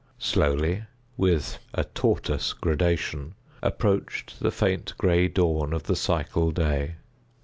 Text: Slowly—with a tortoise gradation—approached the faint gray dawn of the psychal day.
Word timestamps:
Slowly—with 0.17 1.59
a 1.75 1.83
tortoise 1.83 2.53
gradation—approached 2.53 4.39
the 4.39 4.49
faint 4.49 4.95
gray 4.97 5.27
dawn 5.27 5.73
of 5.73 5.83
the 5.83 5.93
psychal 5.93 6.51
day. 6.51 6.95